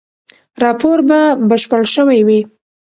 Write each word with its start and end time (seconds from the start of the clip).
راپور 0.63 0.99
به 1.09 1.19
بشپړ 1.49 1.81
شوی 1.95 2.19
وي. 2.27 2.39